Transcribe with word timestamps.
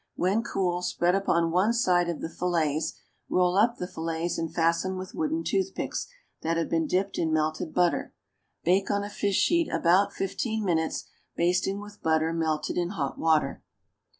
When 0.15 0.41
cool 0.41 0.81
spread 0.81 1.13
upon 1.13 1.51
one 1.51 1.73
side 1.73 2.09
of 2.09 2.21
the 2.21 2.27
fillets, 2.29 2.93
roll 3.29 3.55
up 3.55 3.77
the 3.77 3.85
fillets 3.85 4.39
and 4.39 4.51
fasten 4.51 4.97
with 4.97 5.13
wooden 5.13 5.43
toothpicks 5.43 6.07
that 6.41 6.57
have 6.57 6.69
been 6.71 6.87
dipped 6.87 7.19
in 7.19 7.31
melted 7.31 7.71
butter. 7.71 8.15
Bake 8.63 8.89
on 8.89 9.03
a 9.03 9.11
fish 9.11 9.35
sheet 9.37 9.69
about 9.71 10.11
fifteen 10.11 10.65
minutes, 10.65 11.05
basting 11.35 11.79
with 11.79 12.01
butter 12.01 12.33
melted 12.33 12.79
in 12.79 12.89
hot 12.89 13.19
water. 13.19 13.61